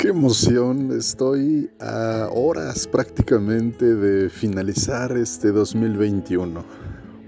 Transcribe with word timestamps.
Qué 0.00 0.08
emoción, 0.08 0.92
estoy 0.92 1.68
a 1.78 2.30
horas 2.32 2.86
prácticamente 2.86 3.84
de 3.84 4.30
finalizar 4.30 5.14
este 5.14 5.52
2021. 5.52 6.64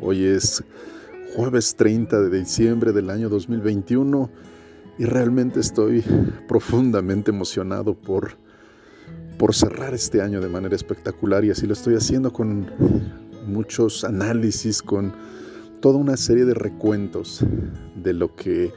Hoy 0.01 0.25
es 0.25 0.65
jueves 1.37 1.77
30 1.77 2.19
de 2.19 2.39
diciembre 2.39 2.93
del 2.93 3.11
año 3.11 3.29
2021 3.29 4.31
y 4.99 5.05
realmente 5.05 5.61
estoy 5.61 6.03
profundamente 6.49 7.31
emocionado 7.31 7.93
por, 7.93 8.39
por 9.37 9.55
cerrar 9.55 9.93
este 9.93 10.23
año 10.23 10.41
de 10.41 10.49
manera 10.49 10.75
espectacular 10.75 11.45
y 11.45 11.51
así 11.51 11.67
lo 11.67 11.75
estoy 11.75 11.97
haciendo 11.97 12.33
con 12.33 12.71
muchos 13.47 14.03
análisis, 14.03 14.81
con 14.83 15.13
toda 15.83 15.99
una 15.99 16.17
serie 16.17 16.47
de 16.47 16.55
recuentos 16.55 17.45
de 18.03 18.15
lo 18.15 18.35
que 18.35 18.73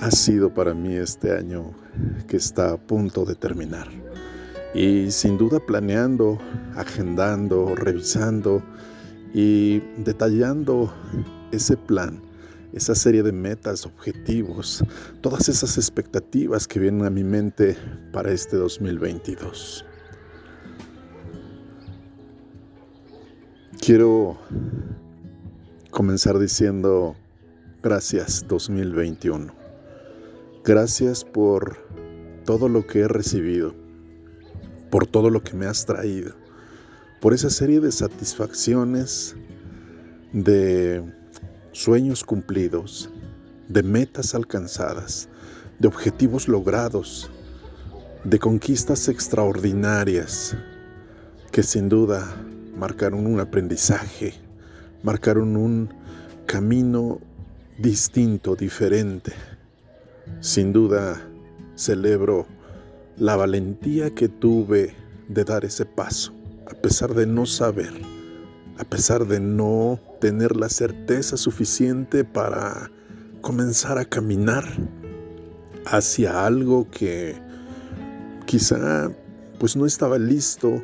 ha 0.00 0.10
sido 0.10 0.52
para 0.52 0.74
mí 0.74 0.96
este 0.96 1.32
año 1.36 1.72
que 2.26 2.36
está 2.36 2.72
a 2.72 2.76
punto 2.76 3.24
de 3.24 3.34
terminar. 3.34 3.88
Y 4.74 5.10
sin 5.10 5.36
duda 5.36 5.58
planeando, 5.58 6.38
agendando, 6.76 7.74
revisando 7.74 8.62
y 9.34 9.80
detallando 9.98 10.92
ese 11.50 11.76
plan, 11.76 12.22
esa 12.72 12.94
serie 12.94 13.22
de 13.22 13.32
metas, 13.32 13.84
objetivos, 13.86 14.84
todas 15.20 15.48
esas 15.48 15.76
expectativas 15.76 16.68
que 16.68 16.78
vienen 16.78 17.04
a 17.04 17.10
mi 17.10 17.24
mente 17.24 17.76
para 18.12 18.30
este 18.30 18.56
2022. 18.56 19.84
Quiero 23.80 24.38
comenzar 25.90 26.38
diciendo 26.38 27.16
gracias 27.82 28.46
2021. 28.46 29.59
Gracias 30.70 31.24
por 31.24 31.78
todo 32.44 32.68
lo 32.68 32.86
que 32.86 33.00
he 33.00 33.08
recibido, 33.08 33.74
por 34.88 35.04
todo 35.04 35.28
lo 35.28 35.42
que 35.42 35.56
me 35.56 35.66
has 35.66 35.84
traído, 35.84 36.36
por 37.20 37.34
esa 37.34 37.50
serie 37.50 37.80
de 37.80 37.90
satisfacciones, 37.90 39.34
de 40.32 41.02
sueños 41.72 42.22
cumplidos, 42.22 43.10
de 43.66 43.82
metas 43.82 44.32
alcanzadas, 44.36 45.28
de 45.80 45.88
objetivos 45.88 46.46
logrados, 46.46 47.28
de 48.22 48.38
conquistas 48.38 49.08
extraordinarias 49.08 50.56
que 51.50 51.64
sin 51.64 51.88
duda 51.88 52.32
marcaron 52.76 53.26
un 53.26 53.40
aprendizaje, 53.40 54.34
marcaron 55.02 55.56
un 55.56 55.92
camino 56.46 57.18
distinto, 57.76 58.54
diferente 58.54 59.32
sin 60.40 60.72
duda, 60.72 61.20
celebro 61.74 62.46
la 63.16 63.36
valentía 63.36 64.14
que 64.14 64.28
tuve 64.28 64.94
de 65.28 65.44
dar 65.44 65.64
ese 65.64 65.84
paso, 65.84 66.32
a 66.66 66.74
pesar 66.74 67.14
de 67.14 67.26
no 67.26 67.46
saber, 67.46 67.92
a 68.78 68.84
pesar 68.84 69.26
de 69.26 69.40
no 69.40 70.00
tener 70.20 70.56
la 70.56 70.68
certeza 70.68 71.36
suficiente 71.36 72.24
para 72.24 72.90
comenzar 73.40 73.98
a 73.98 74.04
caminar 74.04 74.64
hacia 75.86 76.46
algo 76.46 76.90
que 76.90 77.36
quizá 78.46 79.10
pues 79.58 79.76
no 79.76 79.86
estaba 79.86 80.18
listo, 80.18 80.82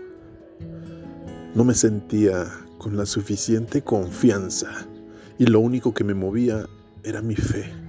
no 1.55 1.65
me 1.65 1.75
sentía 1.75 2.47
con 2.77 2.97
la 2.97 3.07
suficiente 3.07 3.83
confianza 3.83 4.87
y 5.39 5.47
lo 5.47 5.61
único 5.61 5.95
que 5.95 6.05
me 6.05 6.15
movía 6.15 6.67
era 7.03 7.23
mi 7.23 7.37
fe 7.37 7.86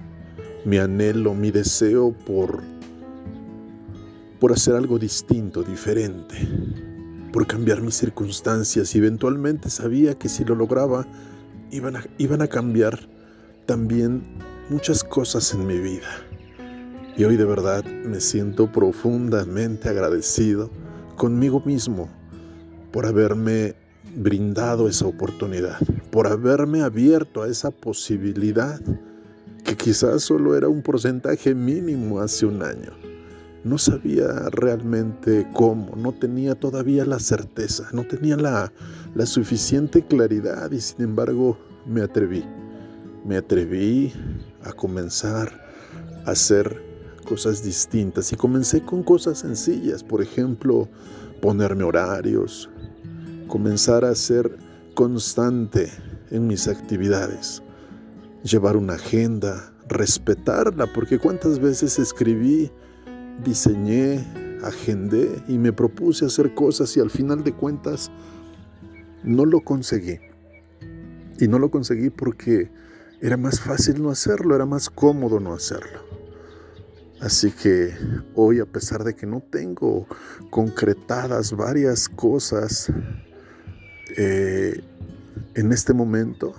mi 0.64 0.78
anhelo, 0.78 1.34
mi 1.34 1.50
deseo 1.50 2.12
por, 2.12 2.62
por 4.40 4.52
hacer 4.52 4.74
algo 4.74 4.98
distinto, 4.98 5.62
diferente, 5.62 6.36
por 7.32 7.46
cambiar 7.46 7.82
mis 7.82 7.94
circunstancias 7.94 8.94
y 8.94 8.98
eventualmente 8.98 9.70
sabía 9.70 10.18
que 10.18 10.28
si 10.28 10.44
lo 10.44 10.54
lograba 10.54 11.06
iban 11.70 11.96
a, 11.96 12.04
iban 12.18 12.42
a 12.42 12.48
cambiar 12.48 12.98
también 13.66 14.24
muchas 14.70 15.04
cosas 15.04 15.52
en 15.54 15.66
mi 15.66 15.78
vida. 15.78 16.08
Y 17.16 17.24
hoy 17.24 17.36
de 17.36 17.44
verdad 17.44 17.84
me 17.84 18.20
siento 18.20 18.70
profundamente 18.70 19.88
agradecido 19.88 20.70
conmigo 21.16 21.60
mismo 21.64 22.08
por 22.92 23.06
haberme 23.06 23.74
brindado 24.14 24.88
esa 24.88 25.06
oportunidad, 25.06 25.78
por 26.10 26.26
haberme 26.26 26.82
abierto 26.82 27.42
a 27.42 27.48
esa 27.48 27.70
posibilidad 27.70 28.80
que 29.68 29.76
quizás 29.76 30.22
solo 30.22 30.56
era 30.56 30.66
un 30.66 30.80
porcentaje 30.80 31.54
mínimo 31.54 32.20
hace 32.20 32.46
un 32.46 32.62
año. 32.62 32.90
No 33.64 33.76
sabía 33.76 34.48
realmente 34.50 35.46
cómo, 35.52 35.94
no 35.94 36.12
tenía 36.12 36.54
todavía 36.54 37.04
la 37.04 37.18
certeza, 37.18 37.86
no 37.92 38.04
tenía 38.04 38.38
la, 38.38 38.72
suficiente 39.26 40.00
claridad 40.02 40.70
y 40.70 40.80
sin 40.80 41.02
embargo 41.02 41.58
me 41.84 42.00
atreví. 42.00 42.46
Me 43.26 43.36
atreví 43.36 44.10
a 44.62 44.72
comenzar 44.72 45.52
a 46.24 46.30
hacer 46.30 46.82
cosas 47.28 47.62
distintas 47.62 48.32
y 48.32 48.36
comencé 48.36 48.82
con 48.82 49.02
cosas 49.02 49.40
sencillas, 49.40 50.02
por 50.02 50.22
ejemplo, 50.22 50.88
ponerme 51.42 51.84
horarios, 51.84 52.70
comenzar 53.48 54.06
a 54.06 54.14
ser 54.14 54.56
constante 54.94 55.90
en 56.30 56.46
mis 56.46 56.68
actividades 56.68 57.62
llevar 58.42 58.76
una 58.76 58.94
agenda, 58.94 59.72
respetarla, 59.88 60.92
porque 60.92 61.18
cuántas 61.18 61.58
veces 61.58 61.98
escribí, 61.98 62.70
diseñé, 63.44 64.24
agendé 64.62 65.42
y 65.48 65.58
me 65.58 65.72
propuse 65.72 66.26
hacer 66.26 66.54
cosas 66.54 66.96
y 66.96 67.00
al 67.00 67.10
final 67.10 67.44
de 67.44 67.52
cuentas 67.52 68.10
no 69.22 69.44
lo 69.44 69.60
conseguí. 69.60 70.18
Y 71.40 71.48
no 71.48 71.58
lo 71.58 71.70
conseguí 71.70 72.10
porque 72.10 72.70
era 73.20 73.36
más 73.36 73.60
fácil 73.60 74.02
no 74.02 74.10
hacerlo, 74.10 74.54
era 74.54 74.66
más 74.66 74.90
cómodo 74.90 75.40
no 75.40 75.52
hacerlo. 75.52 76.08
Así 77.20 77.50
que 77.50 77.94
hoy, 78.34 78.60
a 78.60 78.66
pesar 78.66 79.02
de 79.02 79.14
que 79.14 79.26
no 79.26 79.40
tengo 79.40 80.06
concretadas 80.50 81.52
varias 81.52 82.08
cosas 82.08 82.92
eh, 84.16 84.80
en 85.54 85.72
este 85.72 85.92
momento, 85.94 86.54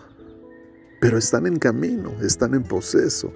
pero 1.00 1.18
están 1.18 1.48
en 1.48 1.58
camino, 1.58 2.12
están 2.22 2.54
en 2.54 2.64
proceso. 2.64 3.34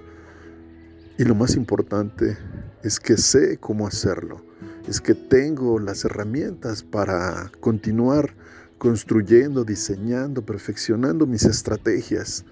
Y 1.18 1.24
lo 1.24 1.34
más 1.34 1.56
importante 1.56 2.36
es 2.82 3.00
que 3.00 3.16
sé 3.16 3.58
cómo 3.58 3.86
hacerlo, 3.86 4.44
es 4.88 5.00
que 5.00 5.14
tengo 5.14 5.78
las 5.78 6.04
herramientas 6.04 6.82
para 6.82 7.50
continuar 7.60 8.34
construyendo, 8.78 9.64
diseñando, 9.64 10.44
perfeccionando 10.44 11.26
mis 11.26 11.44
estrategias 11.44 12.44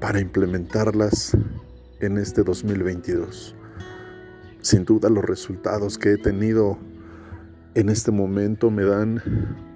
para 0.00 0.20
implementarlas 0.20 1.36
en 2.00 2.18
este 2.18 2.44
2022. 2.44 3.56
Sin 4.60 4.84
duda 4.84 5.08
los 5.08 5.24
resultados 5.24 5.98
que 5.98 6.12
he 6.12 6.18
tenido 6.18 6.78
en 7.74 7.88
este 7.88 8.10
momento 8.10 8.70
me 8.70 8.84
dan 8.84 9.22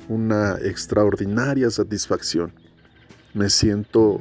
una 0.08 0.56
extraordinaria 0.60 1.70
satisfacción. 1.70 2.52
Me 3.34 3.48
siento 3.48 4.20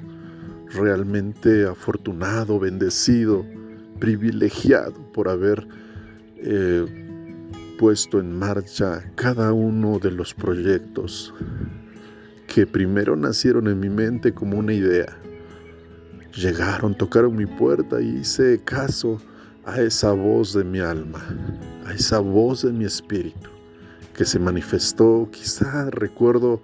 realmente 0.74 1.66
afortunado, 1.66 2.60
bendecido, 2.60 3.46
privilegiado 4.00 4.94
por 5.12 5.30
haber 5.30 5.68
eh, 6.38 6.86
puesto 7.78 8.20
en 8.20 8.38
marcha 8.38 9.04
cada 9.16 9.54
uno 9.54 10.00
de 10.00 10.12
los 10.12 10.34
proyectos 10.34 11.34
que 12.48 12.68
primero 12.68 13.16
nacieron 13.16 13.68
en 13.68 13.80
mi 13.80 13.90
mente 13.90 14.34
como 14.34 14.58
una 14.58 14.74
idea. 14.74 15.18
Llegaron, 16.36 16.96
tocaron 16.96 17.36
mi 17.36 17.46
puerta 17.46 18.02
y 18.02 18.18
hice 18.18 18.62
caso 18.64 19.22
a 19.66 19.82
esa 19.82 20.12
voz 20.12 20.54
de 20.54 20.64
mi 20.64 20.80
alma, 20.80 21.22
a 21.86 21.94
esa 21.94 22.20
voz 22.20 22.64
de 22.64 22.72
mi 22.72 22.86
espíritu, 22.86 23.50
que 24.16 24.26
se 24.26 24.40
manifestó, 24.40 25.30
quizá 25.32 25.90
recuerdo 25.92 26.62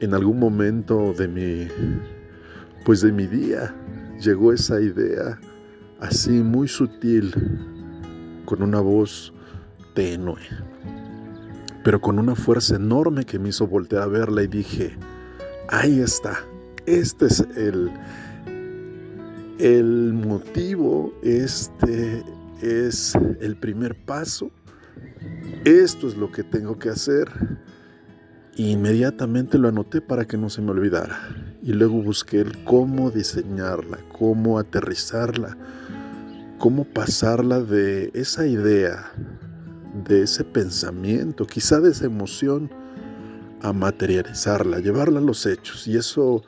en 0.00 0.14
algún 0.14 0.38
momento 0.38 1.12
de 1.12 1.28
mi 1.28 1.68
pues 2.84 3.02
de 3.02 3.12
mi 3.12 3.26
día 3.26 3.74
llegó 4.20 4.52
esa 4.52 4.80
idea 4.80 5.38
así 6.00 6.30
muy 6.30 6.66
sutil, 6.68 7.32
con 8.44 8.62
una 8.62 8.80
voz 8.80 9.32
tenue, 9.94 10.40
pero 11.84 12.00
con 12.00 12.18
una 12.18 12.34
fuerza 12.34 12.76
enorme 12.76 13.24
que 13.24 13.38
me 13.38 13.50
hizo 13.50 13.66
voltear 13.66 14.02
a 14.02 14.06
verla 14.06 14.42
y 14.42 14.46
dije, 14.46 14.96
ahí 15.68 16.00
está, 16.00 16.38
este 16.86 17.26
es 17.26 17.40
el, 17.56 17.90
el 19.58 20.12
motivo, 20.14 21.12
este 21.22 22.24
es 22.62 23.14
el 23.40 23.56
primer 23.56 23.94
paso, 23.94 24.50
esto 25.64 26.08
es 26.08 26.16
lo 26.16 26.32
que 26.32 26.42
tengo 26.42 26.78
que 26.78 26.88
hacer. 26.88 27.28
Inmediatamente 28.56 29.58
lo 29.58 29.68
anoté 29.68 30.00
para 30.00 30.26
que 30.26 30.36
no 30.36 30.50
se 30.50 30.60
me 30.60 30.70
olvidara 30.70 31.49
y 31.62 31.72
luego 31.72 32.02
busqué 32.02 32.40
el 32.40 32.64
cómo 32.64 33.10
diseñarla, 33.10 33.98
cómo 34.16 34.58
aterrizarla, 34.58 35.56
cómo 36.58 36.84
pasarla 36.84 37.60
de 37.60 38.10
esa 38.14 38.46
idea, 38.46 39.12
de 40.06 40.22
ese 40.22 40.44
pensamiento, 40.44 41.46
quizá 41.46 41.80
de 41.80 41.90
esa 41.90 42.06
emoción, 42.06 42.70
a 43.62 43.72
materializarla, 43.72 44.78
llevarla 44.78 45.18
a 45.18 45.22
los 45.22 45.44
hechos. 45.46 45.86
Y 45.86 45.96
eso 45.96 46.42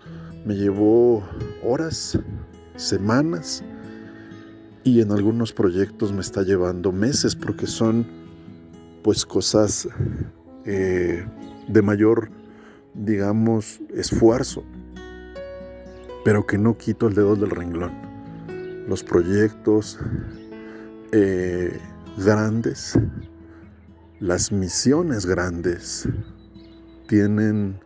me 0.44 0.56
llevó 0.56 1.23
horas, 1.62 2.19
semanas 2.76 3.62
y 4.85 5.00
en 5.00 5.12
algunos 5.12 5.53
proyectos 5.53 6.12
me 6.12 6.20
está 6.20 6.43
llevando 6.43 6.91
meses 6.91 7.37
porque 7.37 7.67
son 7.67 8.06
pues 9.03 9.26
cosas 9.26 9.88
eh, 10.65 11.25
de 11.69 11.82
mayor, 11.82 12.31
digamos, 12.94 13.81
esfuerzo, 13.94 14.65
pero 16.25 16.47
que 16.47 16.59
no 16.59 16.77
quito 16.77 17.09
el 17.09 17.15
dedo 17.15 17.37
del 17.37 17.51
renglón. 17.51 17.93
Los 18.89 19.03
proyectos 19.03 19.99
eh, 21.13 21.79
grandes, 22.17 22.99
las 24.21 24.53
misiones 24.53 25.27
grandes, 25.27 26.09
tienen 27.09 27.81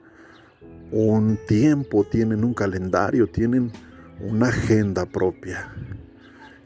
un 0.93 1.38
tiempo, 1.49 2.05
tienen 2.05 2.44
un 2.44 2.55
calendario, 2.55 3.27
tienen 3.27 3.73
una 4.21 4.49
agenda 4.49 5.06
propia. 5.06 5.73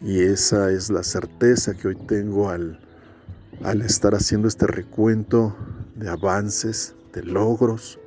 Y 0.00 0.20
esa 0.20 0.70
es 0.70 0.90
la 0.90 1.02
certeza 1.02 1.74
que 1.74 1.88
hoy 1.88 1.96
tengo 2.06 2.50
al, 2.50 2.80
al 3.62 3.82
estar 3.82 4.14
haciendo 4.14 4.48
este 4.48 4.66
recuento 4.66 5.56
de 5.94 6.08
avances, 6.08 6.94
de 7.12 7.22
logros. 7.22 7.98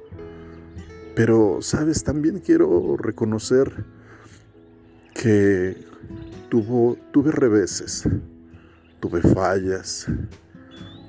Pero, 1.15 1.59
sabes, 1.61 2.03
también 2.03 2.39
quiero 2.39 2.97
reconocer 2.97 3.85
que 5.13 5.77
tuvo, 6.49 6.97
tuve 7.11 7.31
reveses, 7.31 8.03
tuve 8.99 9.21
fallas, 9.21 10.07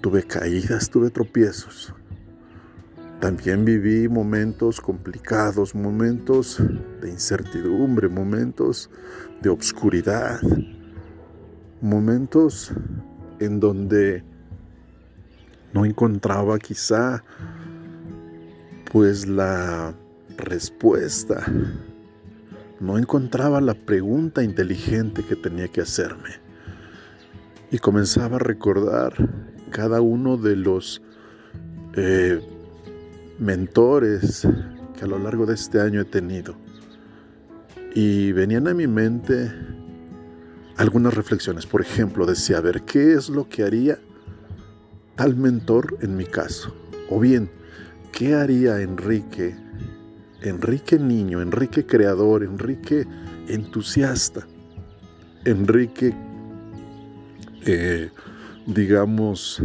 tuve 0.03 0.23
caídas, 0.23 0.91
tuve 0.91 1.09
tropiezos. 1.11 1.95
También 3.21 3.65
viví 3.65 4.07
momentos 4.07 4.81
complicados, 4.81 5.75
momentos 5.75 6.63
de 7.01 7.09
incertidumbre, 7.09 8.09
momentos 8.09 8.91
de 9.41 9.49
obscuridad, 9.49 10.41
momentos 11.81 12.73
en 13.41 13.61
donde 13.61 14.23
no 15.73 15.87
encontraba 15.87 16.59
quizá 16.59 17.25
pues 18.95 19.27
la 19.27 19.93
respuesta, 20.37 21.45
no 22.79 22.97
encontraba 22.97 23.61
la 23.61 23.75
pregunta 23.75 24.45
inteligente 24.45 25.25
que 25.25 25.35
tenía 25.35 25.67
que 25.67 25.81
hacerme. 25.81 26.31
Y 27.73 27.79
comenzaba 27.79 28.37
a 28.37 28.39
recordar 28.39 29.13
cada 29.71 30.01
uno 30.01 30.37
de 30.37 30.55
los 30.55 31.03
eh, 31.97 32.41
mentores 33.41 34.47
que 34.97 35.05
a 35.05 35.09
lo 35.09 35.19
largo 35.19 35.45
de 35.45 35.55
este 35.55 35.81
año 35.81 36.01
he 36.01 36.05
tenido. 36.05 36.55
Y 37.97 38.31
venían 38.31 38.69
a 38.69 38.75
mi 38.75 38.87
mente 38.87 39.53
algunas 40.77 41.15
reflexiones. 41.15 41.67
Por 41.67 41.81
ejemplo, 41.81 42.27
decía, 42.27 42.61
ver, 42.61 42.83
¿qué 42.83 43.15
es 43.15 43.29
lo 43.29 43.49
que 43.49 43.65
haría 43.65 43.99
tal 45.17 45.35
mentor 45.35 45.99
en 46.01 46.17
mi 46.17 46.27
caso? 46.27 46.73
O 47.11 47.19
bien, 47.19 47.51
¿qué 48.15 48.35
haría 48.35 48.81
Enrique? 48.81 49.57
Enrique 50.41 50.99
niño, 50.99 51.43
Enrique 51.43 51.85
creador, 51.85 52.45
Enrique 52.45 53.07
entusiasta, 53.49 54.47
Enrique, 55.45 56.15
eh, 57.67 58.11
digamos, 58.67 59.61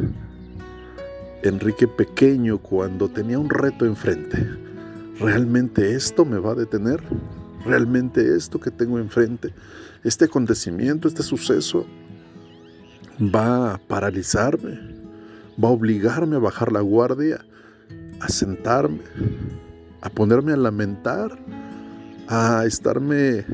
Enrique 1.43 1.87
pequeño 1.87 2.57
cuando 2.57 3.07
tenía 3.07 3.37
un 3.37 3.49
reto 3.49 3.85
enfrente. 3.85 4.49
¿Realmente 5.19 5.93
esto 5.93 6.25
me 6.25 6.39
va 6.39 6.53
a 6.53 6.55
detener? 6.55 7.01
¿Realmente 7.65 8.35
esto 8.35 8.59
que 8.59 8.71
tengo 8.71 8.99
enfrente, 8.99 9.53
este 10.03 10.25
acontecimiento, 10.25 11.07
este 11.07 11.23
suceso, 11.23 11.85
va 13.21 13.75
a 13.75 13.77
paralizarme? 13.77 14.79
¿Va 15.61 15.67
a 15.67 15.71
obligarme 15.71 16.37
a 16.37 16.39
bajar 16.39 16.71
la 16.71 16.81
guardia? 16.81 17.45
¿A 18.19 18.29
sentarme? 18.29 19.01
¿A 20.01 20.09
ponerme 20.09 20.53
a 20.53 20.57
lamentar? 20.57 21.37
¿A 22.27 22.65
estarme 22.65 23.45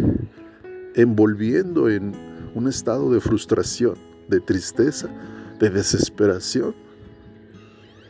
envolviendo 0.96 1.90
en 1.90 2.14
un 2.56 2.68
estado 2.68 3.12
de 3.12 3.20
frustración, 3.20 3.96
de 4.28 4.40
tristeza, 4.40 5.08
de 5.60 5.70
desesperación? 5.70 6.76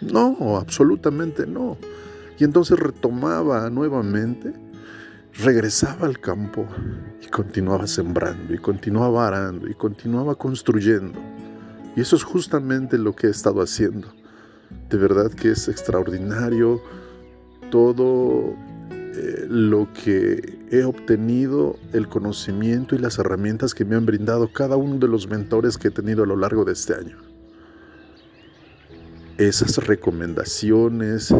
No, 0.01 0.57
absolutamente 0.57 1.45
no. 1.45 1.77
Y 2.37 2.43
entonces 2.43 2.77
retomaba 2.79 3.69
nuevamente, 3.69 4.53
regresaba 5.37 6.07
al 6.07 6.19
campo 6.19 6.65
y 7.21 7.27
continuaba 7.27 7.87
sembrando 7.87 8.53
y 8.53 8.57
continuaba 8.57 9.27
arando 9.27 9.67
y 9.67 9.73
continuaba 9.73 10.35
construyendo. 10.35 11.19
Y 11.95 12.01
eso 12.01 12.15
es 12.15 12.23
justamente 12.23 12.97
lo 12.97 13.15
que 13.15 13.27
he 13.27 13.29
estado 13.29 13.61
haciendo. 13.61 14.09
De 14.89 14.97
verdad 14.97 15.31
que 15.31 15.51
es 15.51 15.67
extraordinario 15.67 16.81
todo 17.71 18.55
eh, 19.17 19.45
lo 19.49 19.87
que 19.93 20.59
he 20.71 20.83
obtenido, 20.83 21.77
el 21.93 22.07
conocimiento 22.07 22.95
y 22.95 22.97
las 22.97 23.17
herramientas 23.17 23.73
que 23.73 23.85
me 23.85 23.95
han 23.95 24.05
brindado 24.05 24.51
cada 24.51 24.75
uno 24.75 24.97
de 24.97 25.07
los 25.07 25.27
mentores 25.27 25.77
que 25.77 25.87
he 25.87 25.91
tenido 25.91 26.23
a 26.23 26.27
lo 26.27 26.35
largo 26.35 26.65
de 26.65 26.73
este 26.73 26.95
año. 26.95 27.17
Esas 29.37 29.77
recomendaciones, 29.85 31.33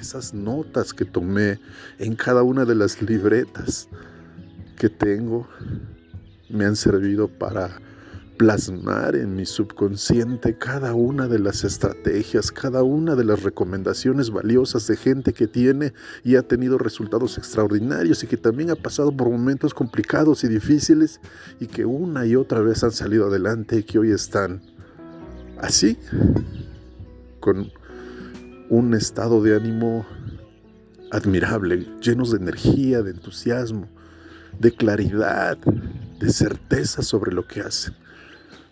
esas 0.00 0.34
notas 0.34 0.92
que 0.92 1.04
tomé 1.04 1.58
en 1.98 2.14
cada 2.16 2.42
una 2.42 2.64
de 2.64 2.74
las 2.74 3.00
libretas 3.02 3.88
que 4.76 4.88
tengo, 4.88 5.48
me 6.48 6.64
han 6.64 6.76
servido 6.76 7.28
para 7.28 7.80
plasmar 8.36 9.16
en 9.16 9.34
mi 9.34 9.46
subconsciente 9.46 10.56
cada 10.58 10.94
una 10.94 11.28
de 11.28 11.38
las 11.38 11.64
estrategias, 11.64 12.52
cada 12.52 12.82
una 12.82 13.14
de 13.14 13.24
las 13.24 13.42
recomendaciones 13.42 14.30
valiosas 14.30 14.86
de 14.86 14.96
gente 14.96 15.32
que 15.32 15.46
tiene 15.46 15.92
y 16.24 16.36
ha 16.36 16.42
tenido 16.42 16.78
resultados 16.78 17.38
extraordinarios 17.38 18.22
y 18.22 18.26
que 18.26 18.36
también 18.36 18.70
ha 18.70 18.76
pasado 18.76 19.10
por 19.16 19.30
momentos 19.30 19.74
complicados 19.74 20.44
y 20.44 20.48
difíciles 20.48 21.20
y 21.60 21.66
que 21.66 21.84
una 21.84 22.26
y 22.26 22.36
otra 22.36 22.60
vez 22.60 22.84
han 22.84 22.92
salido 22.92 23.26
adelante 23.26 23.78
y 23.78 23.82
que 23.82 23.98
hoy 23.98 24.10
están 24.10 24.62
así 25.58 25.98
con 27.40 27.70
un 28.68 28.94
estado 28.94 29.42
de 29.42 29.56
ánimo 29.56 30.06
admirable, 31.10 31.86
llenos 32.00 32.32
de 32.32 32.38
energía, 32.38 33.02
de 33.02 33.12
entusiasmo, 33.12 33.88
de 34.58 34.72
claridad, 34.72 35.56
de 35.58 36.30
certeza 36.30 37.02
sobre 37.02 37.32
lo 37.32 37.46
que 37.46 37.60
hacen, 37.60 37.94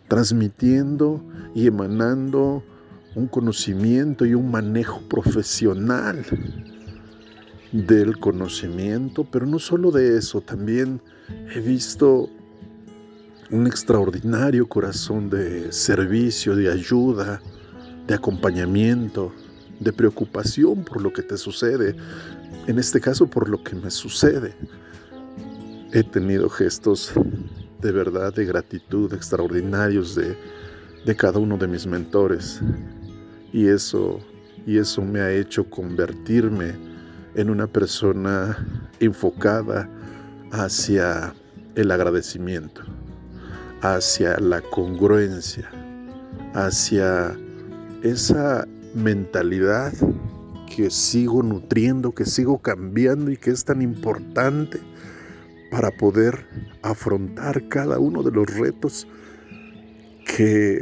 transmitiendo 0.08 1.23
y 1.54 1.66
emanando 1.66 2.62
un 3.14 3.26
conocimiento 3.26 4.26
y 4.26 4.34
un 4.34 4.50
manejo 4.50 5.00
profesional 5.08 6.25
del 7.73 8.18
conocimiento, 8.18 9.25
pero 9.25 9.46
no 9.46 9.58
solo 9.58 9.90
de 9.90 10.16
eso, 10.16 10.40
también 10.40 11.00
he 11.54 11.61
visto 11.61 12.28
un 13.50 13.66
extraordinario 13.66 14.68
corazón 14.68 15.30
de 15.30 15.70
servicio, 15.73 16.56
de 16.56 16.70
ayuda, 16.70 17.40
de 18.06 18.14
acompañamiento, 18.14 19.32
de 19.80 19.92
preocupación 19.92 20.84
por 20.84 21.02
lo 21.02 21.12
que 21.12 21.23
te 21.23 21.37
sucede, 21.37 21.96
en 22.66 22.78
este 22.78 23.00
caso 23.00 23.26
por 23.26 23.49
lo 23.49 23.62
que 23.62 23.75
me 23.75 23.90
sucede. 23.90 24.54
He 25.92 26.02
tenido 26.02 26.49
gestos 26.49 27.12
de 27.81 27.93
verdad, 27.93 28.33
de 28.35 28.45
gratitud 28.45 29.12
extraordinarios 29.12 30.14
de, 30.14 30.37
de 31.04 31.16
cada 31.16 31.38
uno 31.38 31.57
de 31.57 31.66
mis 31.66 31.87
mentores. 31.87 32.61
Y 33.52 33.69
eso, 33.69 34.21
y 34.66 34.78
eso 34.78 35.02
me 35.02 35.21
ha 35.21 35.31
hecho 35.31 35.69
convertirme 35.69 36.75
en 37.35 37.50
una 37.50 37.66
persona 37.66 38.57
enfocada 39.00 39.88
hacia 40.50 41.35
el 41.75 41.90
agradecimiento, 41.90 42.83
hacia 43.83 44.38
la 44.38 44.61
congruencia, 44.61 45.71
hacia 46.54 47.37
esa 48.02 48.66
mentalidad 48.95 49.93
que 50.75 50.90
sigo 50.90 51.43
nutriendo, 51.43 52.12
que 52.12 52.25
sigo 52.25 52.59
cambiando 52.59 53.31
y 53.31 53.37
que 53.37 53.50
es 53.50 53.64
tan 53.64 53.83
importante 53.83 54.81
para 55.75 55.90
poder 55.90 56.47
afrontar 56.83 57.69
cada 57.69 57.99
uno 57.99 58.23
de 58.23 58.31
los 58.31 58.47
retos 58.47 59.09
que 60.25 60.81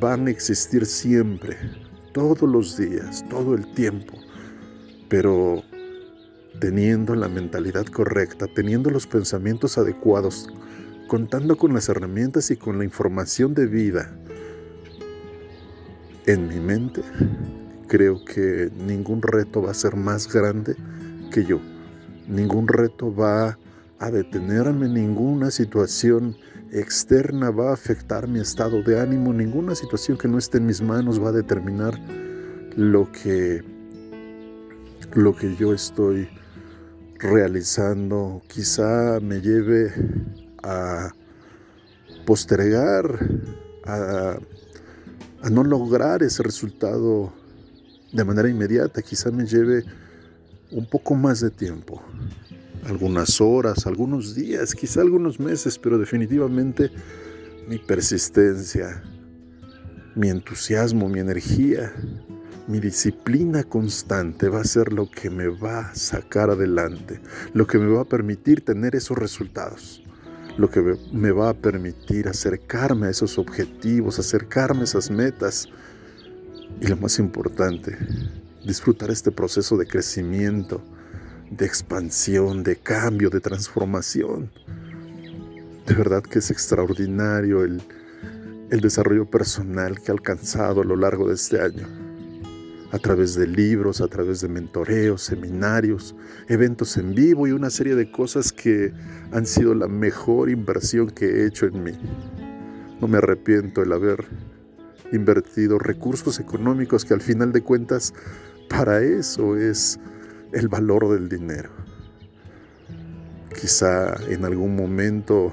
van 0.00 0.26
a 0.26 0.30
existir 0.32 0.86
siempre, 0.86 1.56
todos 2.12 2.42
los 2.42 2.76
días, 2.76 3.24
todo 3.30 3.54
el 3.54 3.72
tiempo, 3.74 4.18
pero 5.08 5.62
teniendo 6.58 7.14
la 7.14 7.28
mentalidad 7.28 7.86
correcta, 7.86 8.48
teniendo 8.52 8.90
los 8.90 9.06
pensamientos 9.06 9.78
adecuados, 9.78 10.48
contando 11.06 11.56
con 11.56 11.72
las 11.72 11.88
herramientas 11.88 12.50
y 12.50 12.56
con 12.56 12.78
la 12.78 12.84
información 12.84 13.54
de 13.54 13.66
vida 13.66 14.18
en 16.26 16.48
mi 16.48 16.58
mente, 16.58 17.02
creo 17.86 18.24
que 18.24 18.68
ningún 18.84 19.22
reto 19.22 19.62
va 19.62 19.70
a 19.70 19.74
ser 19.74 19.94
más 19.94 20.26
grande 20.26 20.74
que 21.30 21.44
yo. 21.44 21.60
Ningún 22.26 22.66
reto 22.66 23.14
va 23.14 23.58
a 23.98 24.10
detenerme, 24.10 24.88
ninguna 24.88 25.50
situación 25.50 26.36
externa 26.72 27.50
va 27.50 27.70
a 27.70 27.74
afectar 27.74 28.26
mi 28.28 28.40
estado 28.40 28.82
de 28.82 29.00
ánimo, 29.00 29.32
ninguna 29.32 29.74
situación 29.74 30.18
que 30.18 30.28
no 30.28 30.38
esté 30.38 30.58
en 30.58 30.66
mis 30.66 30.82
manos 30.82 31.22
va 31.22 31.28
a 31.28 31.32
determinar 31.32 31.98
lo 32.76 33.10
que 33.12 33.62
lo 35.14 35.36
que 35.36 35.54
yo 35.54 35.72
estoy 35.72 36.28
realizando. 37.18 38.42
Quizá 38.48 39.20
me 39.20 39.40
lleve 39.40 39.92
a 40.62 41.12
postergar, 42.26 43.18
a, 43.84 44.38
a 45.42 45.50
no 45.50 45.62
lograr 45.62 46.22
ese 46.22 46.42
resultado 46.42 47.32
de 48.12 48.24
manera 48.24 48.48
inmediata, 48.48 49.02
quizá 49.02 49.30
me 49.30 49.44
lleve 49.44 49.84
un 50.70 50.86
poco 50.86 51.14
más 51.14 51.40
de 51.40 51.50
tiempo, 51.50 52.00
algunas 52.86 53.40
horas, 53.40 53.86
algunos 53.86 54.34
días, 54.34 54.74
quizá 54.74 55.00
algunos 55.00 55.40
meses, 55.40 55.78
pero 55.78 55.98
definitivamente 55.98 56.90
mi 57.68 57.78
persistencia, 57.78 59.02
mi 60.14 60.28
entusiasmo, 60.28 61.08
mi 61.08 61.20
energía, 61.20 61.92
mi 62.66 62.80
disciplina 62.80 63.64
constante 63.64 64.48
va 64.48 64.60
a 64.60 64.64
ser 64.64 64.92
lo 64.92 65.10
que 65.10 65.30
me 65.30 65.48
va 65.48 65.90
a 65.90 65.94
sacar 65.94 66.50
adelante, 66.50 67.20
lo 67.52 67.66
que 67.66 67.78
me 67.78 67.92
va 67.92 68.02
a 68.02 68.06
permitir 68.06 68.62
tener 68.62 68.94
esos 68.94 69.18
resultados, 69.18 70.02
lo 70.56 70.70
que 70.70 70.96
me 71.12 71.30
va 71.30 71.50
a 71.50 71.54
permitir 71.54 72.28
acercarme 72.28 73.08
a 73.08 73.10
esos 73.10 73.38
objetivos, 73.38 74.18
acercarme 74.18 74.82
a 74.82 74.84
esas 74.84 75.10
metas 75.10 75.68
y 76.80 76.86
lo 76.86 76.96
más 76.96 77.18
importante, 77.18 77.96
disfrutar 78.64 79.10
este 79.10 79.30
proceso 79.30 79.76
de 79.76 79.86
crecimiento, 79.86 80.82
de 81.56 81.66
expansión, 81.66 82.62
de 82.62 82.76
cambio, 82.76 83.30
de 83.30 83.40
transformación. 83.40 84.50
De 85.86 85.94
verdad 85.94 86.22
que 86.22 86.38
es 86.38 86.50
extraordinario 86.50 87.62
el, 87.62 87.82
el 88.70 88.80
desarrollo 88.80 89.30
personal 89.30 90.00
que 90.00 90.08
he 90.08 90.12
alcanzado 90.12 90.80
a 90.80 90.84
lo 90.84 90.96
largo 90.96 91.28
de 91.28 91.34
este 91.34 91.60
año 91.60 91.86
a 92.94 92.98
través 93.00 93.34
de 93.34 93.48
libros, 93.48 94.00
a 94.00 94.06
través 94.06 94.40
de 94.40 94.48
mentoreos, 94.48 95.20
seminarios, 95.22 96.14
eventos 96.48 96.96
en 96.96 97.12
vivo 97.12 97.48
y 97.48 97.50
una 97.50 97.68
serie 97.68 97.96
de 97.96 98.08
cosas 98.08 98.52
que 98.52 98.92
han 99.32 99.46
sido 99.46 99.74
la 99.74 99.88
mejor 99.88 100.48
inversión 100.48 101.10
que 101.10 101.26
he 101.26 101.46
hecho 101.46 101.66
en 101.66 101.82
mí. 101.82 101.92
No 103.00 103.08
me 103.08 103.18
arrepiento 103.18 103.82
el 103.82 103.92
haber 103.92 104.24
invertido 105.10 105.80
recursos 105.80 106.38
económicos 106.38 107.04
que 107.04 107.14
al 107.14 107.20
final 107.20 107.50
de 107.50 107.62
cuentas 107.62 108.14
para 108.68 109.02
eso 109.02 109.56
es 109.56 109.98
el 110.54 110.68
valor 110.68 111.10
del 111.10 111.28
dinero. 111.28 111.70
Quizá 113.60 114.14
en 114.28 114.44
algún 114.44 114.74
momento 114.74 115.52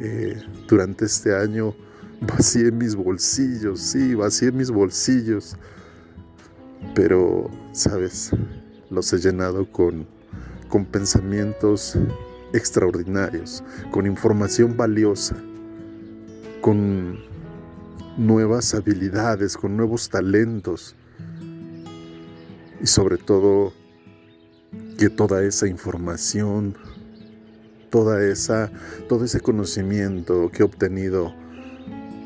eh, 0.00 0.42
durante 0.68 1.04
este 1.04 1.34
año 1.34 1.74
vacié 2.20 2.72
mis 2.72 2.94
bolsillos, 2.94 3.80
sí, 3.80 4.14
vacié 4.14 4.52
mis 4.52 4.70
bolsillos 4.70 5.56
pero, 6.94 7.50
sabes, 7.72 8.30
los 8.90 9.12
he 9.12 9.18
llenado 9.18 9.70
con, 9.70 10.06
con 10.68 10.86
pensamientos 10.86 11.96
extraordinarios, 12.52 13.62
con 13.90 14.06
información 14.06 14.76
valiosa, 14.76 15.36
con 16.60 17.20
nuevas 18.16 18.74
habilidades, 18.74 19.56
con 19.56 19.76
nuevos 19.76 20.08
talentos 20.08 20.96
y 22.82 22.86
sobre 22.86 23.18
todo 23.18 23.72
que 24.98 25.10
toda 25.10 25.42
esa 25.42 25.66
información, 25.66 26.76
toda 27.90 28.24
esa, 28.24 28.70
todo 29.08 29.24
ese 29.24 29.40
conocimiento 29.40 30.50
que 30.50 30.62
he 30.62 30.64
obtenido 30.64 31.34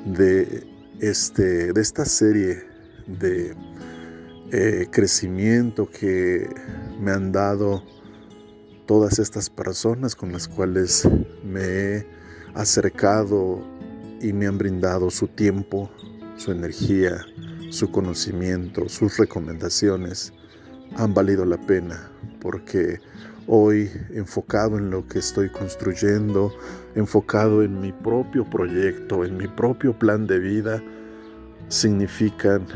de, 0.04 0.66
este, 1.00 1.72
de 1.72 1.80
esta 1.80 2.04
serie 2.04 2.62
de 3.06 3.54
eh, 4.52 4.86
crecimiento 4.90 5.88
que 5.88 6.48
me 7.00 7.10
han 7.10 7.32
dado 7.32 7.82
todas 8.86 9.18
estas 9.18 9.48
personas 9.50 10.14
con 10.14 10.32
las 10.32 10.46
cuales 10.48 11.08
me 11.42 11.62
he 11.62 12.06
acercado 12.54 13.64
y 14.20 14.32
me 14.32 14.46
han 14.46 14.58
brindado 14.58 15.10
su 15.10 15.28
tiempo, 15.28 15.90
su 16.36 16.52
energía, 16.52 17.24
su 17.70 17.90
conocimiento, 17.90 18.88
sus 18.88 19.16
recomendaciones, 19.16 20.32
han 20.96 21.14
valido 21.14 21.44
la 21.44 21.58
pena 21.58 22.10
porque 22.40 23.00
hoy 23.46 23.90
enfocado 24.10 24.78
en 24.78 24.90
lo 24.90 25.06
que 25.06 25.18
estoy 25.18 25.48
construyendo, 25.48 26.52
enfocado 26.94 27.62
en 27.62 27.80
mi 27.80 27.92
propio 27.92 28.44
proyecto, 28.44 29.24
en 29.24 29.36
mi 29.36 29.48
propio 29.48 29.98
plan 29.98 30.26
de 30.26 30.38
vida, 30.38 30.82
significan 31.68 32.66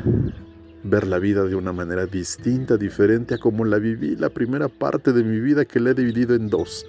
ver 0.84 1.06
la 1.06 1.18
vida 1.18 1.44
de 1.44 1.54
una 1.54 1.72
manera 1.72 2.06
distinta, 2.06 2.76
diferente 2.76 3.34
a 3.34 3.38
como 3.38 3.64
la 3.64 3.78
viví 3.78 4.16
la 4.16 4.30
primera 4.30 4.68
parte 4.68 5.12
de 5.12 5.22
mi 5.22 5.40
vida 5.40 5.64
que 5.64 5.80
la 5.80 5.90
he 5.90 5.94
dividido 5.94 6.34
en 6.34 6.48
dos, 6.48 6.86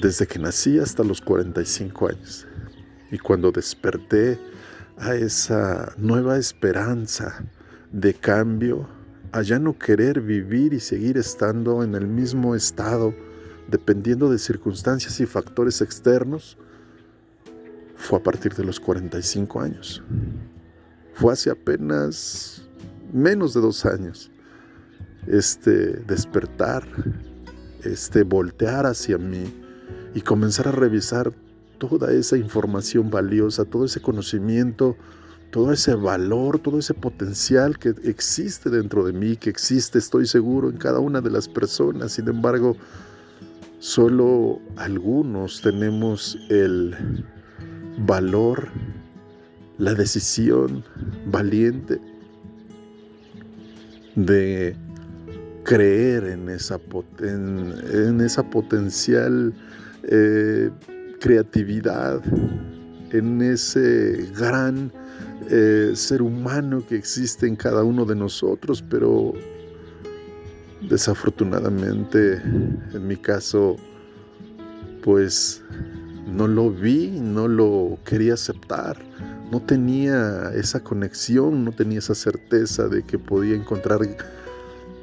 desde 0.00 0.26
que 0.26 0.38
nací 0.38 0.78
hasta 0.78 1.04
los 1.04 1.20
45 1.20 2.08
años. 2.08 2.46
Y 3.10 3.18
cuando 3.18 3.50
desperté 3.50 4.38
a 4.96 5.14
esa 5.14 5.92
nueva 5.96 6.38
esperanza 6.38 7.44
de 7.92 8.14
cambio, 8.14 8.88
a 9.32 9.42
ya 9.42 9.58
no 9.58 9.78
querer 9.78 10.20
vivir 10.20 10.72
y 10.72 10.80
seguir 10.80 11.18
estando 11.18 11.82
en 11.82 11.94
el 11.94 12.06
mismo 12.06 12.54
estado, 12.54 13.14
dependiendo 13.68 14.30
de 14.30 14.38
circunstancias 14.38 15.20
y 15.20 15.26
factores 15.26 15.80
externos, 15.80 16.56
fue 17.96 18.18
a 18.18 18.22
partir 18.22 18.54
de 18.54 18.64
los 18.64 18.80
45 18.80 19.60
años. 19.60 20.02
Fue 21.14 21.32
hace 21.32 21.50
apenas 21.50 22.68
menos 23.12 23.54
de 23.54 23.60
dos 23.60 23.84
años, 23.84 24.30
este 25.26 25.98
despertar, 26.06 26.86
este 27.84 28.22
voltear 28.22 28.86
hacia 28.86 29.18
mí 29.18 29.52
y 30.14 30.20
comenzar 30.20 30.68
a 30.68 30.72
revisar 30.72 31.32
toda 31.78 32.12
esa 32.12 32.36
información 32.36 33.10
valiosa, 33.10 33.64
todo 33.64 33.84
ese 33.84 34.00
conocimiento, 34.00 34.96
todo 35.50 35.72
ese 35.72 35.94
valor, 35.94 36.58
todo 36.58 36.78
ese 36.78 36.94
potencial 36.94 37.78
que 37.78 37.94
existe 38.04 38.68
dentro 38.70 39.04
de 39.04 39.12
mí, 39.12 39.36
que 39.36 39.50
existe, 39.50 39.98
estoy 39.98 40.26
seguro, 40.26 40.68
en 40.68 40.76
cada 40.76 40.98
una 40.98 41.20
de 41.20 41.30
las 41.30 41.48
personas. 41.48 42.12
Sin 42.12 42.28
embargo, 42.28 42.76
solo 43.78 44.60
algunos 44.76 45.62
tenemos 45.62 46.38
el 46.50 47.24
valor, 47.98 48.68
la 49.78 49.94
decisión 49.94 50.84
valiente 51.26 52.00
de 54.14 54.76
creer 55.62 56.24
en 56.24 56.48
esa, 56.48 56.78
en, 57.20 58.20
esa 58.20 58.42
potencial 58.50 59.54
eh, 60.02 60.70
creatividad, 61.20 62.20
en 63.12 63.40
ese 63.40 64.28
gran 64.36 64.92
eh, 65.50 65.92
ser 65.94 66.22
humano 66.22 66.82
que 66.88 66.96
existe 66.96 67.46
en 67.46 67.56
cada 67.56 67.82
uno 67.84 68.04
de 68.04 68.14
nosotros, 68.14 68.82
pero 68.88 69.32
desafortunadamente 70.88 72.34
en 72.94 73.06
mi 73.06 73.16
caso 73.16 73.76
pues 75.02 75.62
no 76.26 76.46
lo 76.46 76.70
vi, 76.70 77.18
no 77.20 77.48
lo 77.48 77.98
quería 78.04 78.34
aceptar 78.34 78.96
no 79.50 79.60
tenía 79.60 80.50
esa 80.54 80.80
conexión, 80.80 81.64
no 81.64 81.72
tenía 81.72 81.98
esa 81.98 82.14
certeza 82.14 82.88
de 82.88 83.02
que 83.02 83.18
podía 83.18 83.56
encontrar 83.56 84.00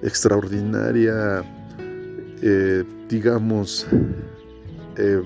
extraordinaria, 0.03 1.43
eh, 2.41 2.83
digamos, 3.09 3.87
eh, 4.97 5.21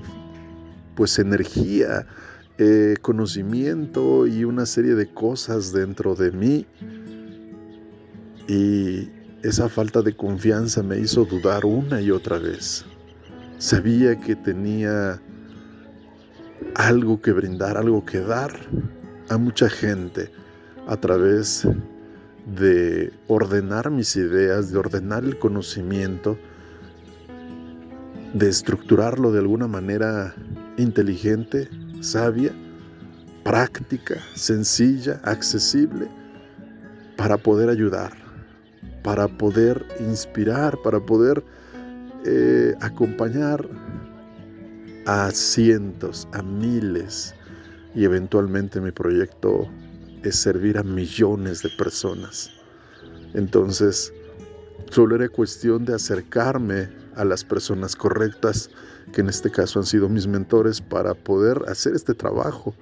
pues 0.95 1.19
energía, 1.19 2.05
eh, 2.61 2.95
conocimiento 3.01 4.27
y 4.27 4.43
una 4.43 4.65
serie 4.65 4.93
de 4.93 5.07
cosas 5.07 5.71
dentro 5.71 6.13
de 6.13 6.31
mí. 6.31 6.65
Y 8.49 9.09
esa 9.43 9.69
falta 9.69 10.01
de 10.01 10.13
confianza 10.13 10.83
me 10.83 10.99
hizo 10.99 11.23
dudar 11.23 11.65
una 11.65 12.01
y 12.01 12.11
otra 12.11 12.37
vez. 12.37 12.83
Sabía 13.59 14.19
que 14.19 14.35
tenía 14.35 15.21
algo 16.75 17.21
que 17.21 17.31
brindar, 17.31 17.77
algo 17.77 18.03
que 18.03 18.19
dar, 18.19 18.51
a 19.29 19.37
mucha 19.37 19.69
gente 19.69 20.29
a 20.85 20.97
través 20.97 21.65
de 22.57 23.13
ordenar 23.27 23.89
mis 23.89 24.17
ideas, 24.17 24.69
de 24.69 24.79
ordenar 24.79 25.23
el 25.23 25.39
conocimiento, 25.39 26.37
de 28.33 28.49
estructurarlo 28.49 29.31
de 29.31 29.39
alguna 29.39 29.67
manera 29.67 30.35
inteligente, 30.77 31.69
sabia, 32.01 32.51
práctica, 33.43 34.15
sencilla, 34.35 35.19
accesible, 35.23 36.07
para 37.17 37.37
poder 37.37 37.69
ayudar, 37.69 38.13
para 39.03 39.27
poder 39.27 39.85
inspirar, 39.99 40.77
para 40.83 40.99
poder 40.99 41.43
eh, 42.25 42.75
acompañar 42.81 43.67
a 45.05 45.31
cientos, 45.31 46.27
a 46.33 46.41
miles 46.41 47.33
y 47.95 48.03
eventualmente 48.03 48.79
mi 48.79 48.91
proyecto 48.91 49.67
es 50.23 50.35
servir 50.35 50.77
a 50.77 50.83
millones 50.83 51.63
de 51.63 51.69
personas. 51.69 52.51
Entonces, 53.33 54.13
solo 54.89 55.15
era 55.15 55.29
cuestión 55.29 55.85
de 55.85 55.95
acercarme 55.95 56.89
a 57.19 57.25
las 57.25 57.43
personas 57.43 57.97
correctas, 57.97 58.69
que 59.11 59.21
en 59.21 59.27
este 59.27 59.51
caso 59.51 59.79
han 59.79 59.85
sido 59.85 60.07
mis 60.07 60.25
mentores, 60.25 60.79
para 60.79 61.13
poder 61.13 61.63
hacer 61.67 61.93
este 61.93 62.13
trabajo 62.13 62.73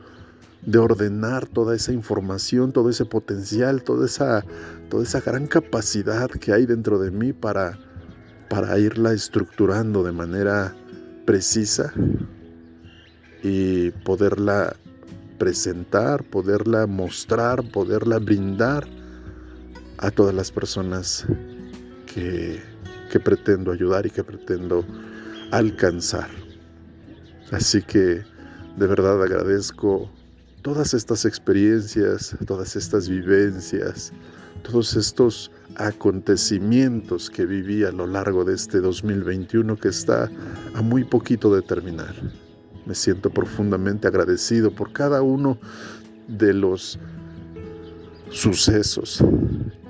de 0.62 0.78
ordenar 0.78 1.48
toda 1.48 1.76
esa 1.76 1.92
información, 1.92 2.72
todo 2.72 2.90
ese 2.90 3.06
potencial, 3.06 3.82
toda 3.82 4.06
esa, 4.06 4.46
toda 4.90 5.04
esa 5.04 5.22
gran 5.22 5.48
capacidad 5.48 6.30
que 6.30 6.54
hay 6.54 6.68
dentro 6.68 7.00
de 7.00 7.10
mí 7.10 7.34
para, 7.34 7.80
para 8.48 8.78
irla 8.78 9.12
estructurando 9.12 10.04
de 10.04 10.12
manera 10.12 10.76
precisa 11.26 11.92
y 13.42 13.90
poderla 14.06 14.76
presentar, 15.40 16.24
poderla 16.24 16.86
mostrar, 16.86 17.64
poderla 17.72 18.20
brindar 18.20 18.88
a 19.98 20.12
todas 20.12 20.36
las 20.36 20.52
personas 20.52 21.26
que, 22.06 22.62
que 23.08 23.20
pretendo 23.20 23.72
ayudar 23.72 24.06
y 24.06 24.10
que 24.10 24.24
pretendo 24.24 24.86
alcanzar. 25.52 26.30
Así 27.52 27.82
que 27.82 28.24
de 28.78 28.88
verdad 28.88 29.22
agradezco 29.22 30.10
todas 30.62 30.94
estas 30.94 31.26
experiencias, 31.26 32.36
todas 32.46 32.76
estas 32.76 33.08
vivencias, 33.08 34.12
todos 34.64 34.96
estos 34.96 35.52
acontecimientos 35.78 37.30
que 37.30 37.46
viví 37.46 37.84
a 37.84 37.92
lo 37.92 38.08
largo 38.08 38.44
de 38.44 38.56
este 38.56 38.80
2021 38.80 39.78
que 39.78 39.88
está 39.90 40.30
a 40.74 40.82
muy 40.82 41.04
poquito 41.04 41.54
de 41.54 41.62
terminar. 41.62 42.14
Me 42.86 42.96
siento 42.96 43.30
profundamente 43.30 44.08
agradecido 44.08 44.72
por 44.72 44.92
cada 44.92 45.22
uno 45.22 45.58
de 46.28 46.54
los 46.54 47.00
sucesos 48.30 49.24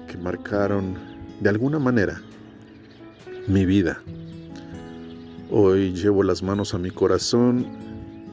que 0.07 0.17
marcaron 0.17 0.95
de 1.41 1.50
alguna 1.50 1.79
manera 1.79 2.21
mi 3.47 3.65
vida. 3.65 4.01
Hoy 5.49 5.93
llevo 5.93 6.23
las 6.23 6.43
manos 6.43 6.73
a 6.73 6.77
mi 6.77 6.91
corazón, 6.91 7.65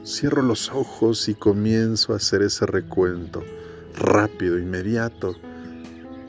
cierro 0.05 0.41
los 0.41 0.69
ojos 0.71 1.29
y 1.29 1.33
comienzo 1.33 2.11
a 2.11 2.17
hacer 2.17 2.41
ese 2.41 2.65
recuento 2.65 3.41
rápido, 3.97 4.59
inmediato 4.59 5.35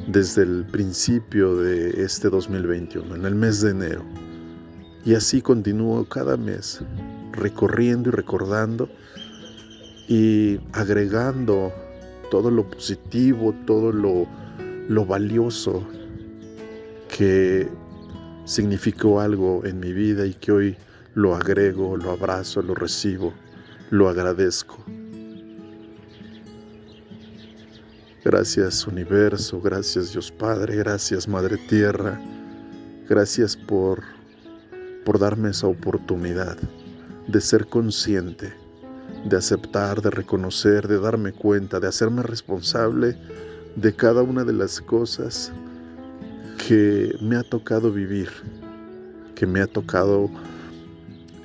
desde 0.07 0.43
el 0.43 0.65
principio 0.71 1.57
de 1.57 2.05
este 2.05 2.31
2021, 2.31 3.17
en 3.17 3.25
el 3.25 3.35
mes 3.35 3.61
de 3.61 3.73
enero. 3.73 4.05
Y 5.05 5.15
así 5.15 5.43
continúo 5.43 6.09
cada 6.09 6.37
mes, 6.37 6.81
recorriendo 7.33 8.11
y 8.11 8.13
recordando 8.13 8.89
y 10.09 10.61
agregando 10.73 11.73
todo 12.31 12.53
lo 12.53 12.71
positivo, 12.71 13.53
todo 13.67 13.91
lo, 13.91 14.29
lo 14.89 15.05
valioso 15.05 15.85
que 17.09 17.69
significó 18.47 19.21
algo 19.21 19.63
en 19.65 19.81
mi 19.81 19.93
vida 19.93 20.25
y 20.25 20.33
que 20.33 20.53
hoy 20.53 20.77
lo 21.15 21.35
agrego, 21.35 21.97
lo 21.97 22.13
abrazo, 22.13 22.63
lo 22.63 22.75
recibo, 22.75 23.35
lo 23.91 24.09
agradezco. 24.09 24.79
Gracias 28.25 28.87
universo, 28.87 29.61
gracias 29.61 30.13
Dios 30.13 30.33
Padre, 30.33 30.77
gracias 30.77 31.29
Madre 31.29 31.59
Tierra, 31.69 32.21
gracias 33.09 33.57
por, 33.57 34.03
por 35.05 35.19
darme 35.19 35.51
esa 35.51 35.67
oportunidad 35.67 36.57
de 37.27 37.41
ser 37.41 37.67
consciente, 37.67 38.53
de 39.25 39.37
aceptar, 39.37 40.03
de 40.03 40.11
reconocer, 40.11 40.87
de 40.89 40.99
darme 40.99 41.33
cuenta, 41.33 41.81
de 41.81 41.89
hacerme 41.89 42.23
responsable 42.23 43.17
de 43.75 43.95
cada 43.95 44.23
una 44.23 44.45
de 44.45 44.53
las 44.53 44.81
cosas 44.81 45.53
que 46.57 47.17
me 47.21 47.37
ha 47.37 47.43
tocado 47.43 47.93
vivir, 47.93 48.31
que 49.35 49.47
me 49.47 49.61
ha 49.61 49.67
tocado 49.67 50.31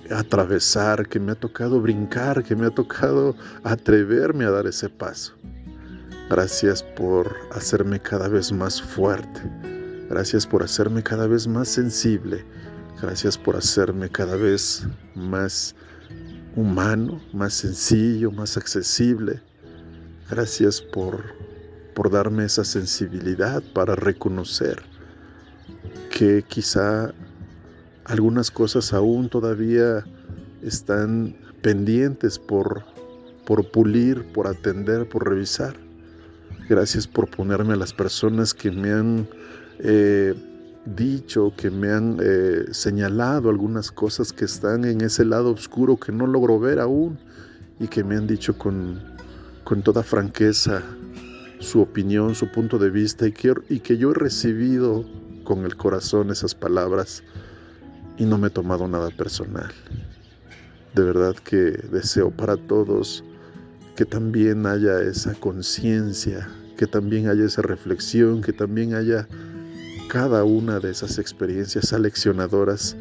atravesar, 0.09 1.07
que 1.07 1.19
me 1.19 1.31
ha 1.31 1.35
tocado 1.35 1.81
brincar, 1.81 2.43
que 2.43 2.55
me 2.55 2.65
ha 2.65 2.69
tocado 2.69 3.35
atreverme 3.63 4.45
a 4.45 4.51
dar 4.51 4.67
ese 4.67 4.89
paso. 4.89 5.33
Gracias 6.29 6.83
por 6.83 7.35
hacerme 7.51 7.99
cada 7.99 8.27
vez 8.27 8.51
más 8.51 8.81
fuerte. 8.81 9.41
Gracias 10.09 10.45
por 10.47 10.63
hacerme 10.63 11.03
cada 11.03 11.27
vez 11.27 11.47
más 11.47 11.67
sensible. 11.67 12.45
Gracias 13.01 13.37
por 13.37 13.55
hacerme 13.55 14.09
cada 14.09 14.35
vez 14.35 14.85
más 15.15 15.75
humano, 16.55 17.21
más 17.33 17.53
sencillo, 17.53 18.31
más 18.31 18.57
accesible. 18.57 19.41
Gracias 20.29 20.81
por, 20.81 21.23
por 21.93 22.09
darme 22.09 22.45
esa 22.45 22.63
sensibilidad 22.63 23.63
para 23.73 23.95
reconocer 23.95 24.90
que 26.11 26.43
quizá 26.47 27.13
algunas 28.05 28.51
cosas 28.51 28.93
aún 28.93 29.29
todavía 29.29 30.05
están 30.61 31.35
pendientes 31.61 32.37
por, 32.37 32.83
por 33.45 33.71
pulir, 33.71 34.23
por 34.33 34.47
atender, 34.47 35.07
por 35.07 35.27
revisar. 35.27 35.75
Gracias 36.69 37.07
por 37.07 37.29
ponerme 37.29 37.73
a 37.73 37.77
las 37.77 37.93
personas 37.93 38.53
que 38.53 38.71
me 38.71 38.91
han 38.91 39.27
eh, 39.79 40.35
dicho, 40.85 41.53
que 41.55 41.69
me 41.69 41.91
han 41.91 42.17
eh, 42.21 42.65
señalado 42.71 43.49
algunas 43.49 43.91
cosas 43.91 44.33
que 44.33 44.45
están 44.45 44.85
en 44.85 45.01
ese 45.01 45.25
lado 45.25 45.51
oscuro 45.51 45.97
que 45.97 46.11
no 46.11 46.27
logro 46.27 46.59
ver 46.59 46.79
aún 46.79 47.17
y 47.79 47.87
que 47.87 48.03
me 48.03 48.15
han 48.15 48.27
dicho 48.27 48.57
con, 48.57 49.01
con 49.63 49.81
toda 49.81 50.03
franqueza 50.03 50.83
su 51.59 51.81
opinión, 51.81 52.35
su 52.35 52.51
punto 52.51 52.77
de 52.79 52.89
vista 52.89 53.27
y 53.27 53.31
que, 53.31 53.53
y 53.69 53.79
que 53.79 53.97
yo 53.97 54.11
he 54.11 54.15
recibido 54.15 55.05
con 55.51 55.65
el 55.65 55.75
corazón 55.75 56.31
esas 56.31 56.55
palabras 56.55 57.23
y 58.17 58.23
no 58.23 58.37
me 58.37 58.47
he 58.47 58.49
tomado 58.51 58.87
nada 58.87 59.09
personal. 59.09 59.69
De 60.95 61.03
verdad 61.03 61.35
que 61.35 61.57
deseo 61.91 62.31
para 62.31 62.55
todos 62.55 63.21
que 63.97 64.05
también 64.05 64.65
haya 64.65 65.01
esa 65.01 65.33
conciencia, 65.33 66.47
que 66.77 66.87
también 66.87 67.27
haya 67.27 67.43
esa 67.43 67.63
reflexión, 67.63 68.41
que 68.41 68.53
también 68.53 68.95
haya 68.95 69.27
cada 70.07 70.45
una 70.45 70.79
de 70.79 70.91
esas 70.91 71.19
experiencias 71.19 71.91
aleccionadoras 71.91 72.95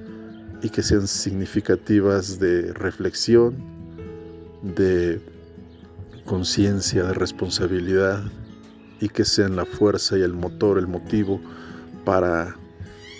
y 0.61 0.71
que 0.71 0.83
sean 0.83 1.07
significativas 1.07 2.41
de 2.41 2.73
reflexión, 2.73 3.55
de 4.75 5.21
conciencia, 6.25 7.05
de 7.05 7.15
responsabilidad 7.15 8.25
y 9.01 9.09
que 9.09 9.25
sean 9.25 9.55
la 9.55 9.67
fuerza 9.67 10.19
y 10.19 10.23
el 10.23 10.33
motor, 10.33 10.79
el 10.79 10.89
motivo 10.89 11.41
para 12.05 12.57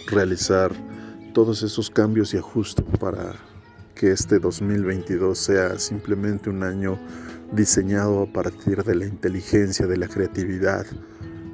realizar 0.07 0.73
todos 1.33 1.63
esos 1.63 1.91
cambios 1.91 2.35
y 2.35 2.39
ajustes 2.39 2.85
para 2.99 3.35
que 3.95 4.13
este 4.13 4.39
2022 4.39 5.39
sea 5.39 5.79
simplemente 5.79 6.51
un 6.51 6.63
año 6.63 6.99
diseñado 7.53 8.23
a 8.23 8.33
partir 8.33 8.83
de 8.83 8.95
la 8.95 9.07
inteligencia, 9.07 9.87
de 9.87 9.97
la 9.97 10.09
creatividad, 10.09 10.87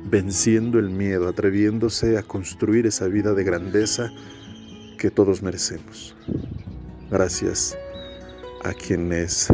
venciendo 0.09 0.79
el 0.79 0.91
miedo, 0.91 1.29
atreviéndose 1.29 2.19
a 2.19 2.23
construir 2.23 2.87
esa 2.87 3.07
vida 3.09 3.35
de 3.35 3.45
grandeza 3.45 4.11
que 4.99 5.11
todos 5.11 5.43
merecemos. 5.43 6.15
Gracias 7.11 7.77
a 8.65 8.73
quienes 8.73 9.49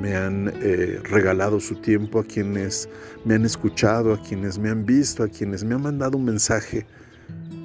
me 0.00 0.16
han 0.16 0.52
eh, 0.62 1.00
regalado 1.04 1.60
su 1.60 1.76
tiempo, 1.76 2.20
a 2.20 2.24
quienes 2.24 2.88
me 3.24 3.34
han 3.34 3.44
escuchado, 3.44 4.12
a 4.12 4.22
quienes 4.22 4.58
me 4.58 4.70
han 4.70 4.84
visto, 4.84 5.22
a 5.22 5.28
quienes 5.28 5.64
me 5.64 5.74
han 5.74 5.82
mandado 5.82 6.16
un 6.16 6.24
mensaje. 6.24 6.86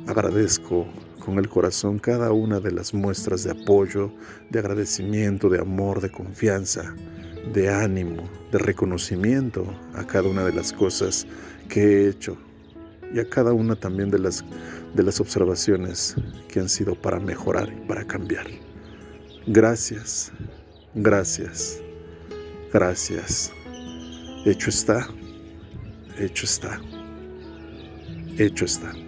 Agradezco 0.07 0.87
con 1.23 1.39
el 1.39 1.49
corazón 1.49 1.99
cada 1.99 2.31
una 2.31 2.59
de 2.59 2.71
las 2.71 2.93
muestras 2.93 3.43
de 3.43 3.51
apoyo, 3.51 4.11
de 4.49 4.59
agradecimiento, 4.59 5.49
de 5.49 5.59
amor, 5.59 5.99
de 6.01 6.09
confianza, 6.09 6.95
de 7.53 7.69
ánimo, 7.69 8.23
de 8.51 8.57
reconocimiento 8.57 9.65
a 9.93 10.05
cada 10.05 10.29
una 10.29 10.45
de 10.45 10.53
las 10.53 10.71
cosas 10.71 11.27
que 11.67 11.81
he 11.81 12.09
hecho 12.09 12.37
y 13.13 13.19
a 13.19 13.29
cada 13.29 13.53
una 13.53 13.75
también 13.75 14.09
de 14.09 14.19
las, 14.19 14.43
de 14.93 15.03
las 15.03 15.19
observaciones 15.19 16.15
que 16.47 16.59
han 16.59 16.69
sido 16.69 16.95
para 16.95 17.19
mejorar 17.19 17.69
y 17.71 17.87
para 17.87 18.05
cambiar. 18.05 18.47
Gracias, 19.47 20.31
gracias, 20.93 21.81
gracias. 22.71 23.51
Hecho 24.45 24.69
está, 24.69 25.08
hecho 26.17 26.45
está, 26.45 26.80
hecho 28.38 28.65
está. 28.65 29.06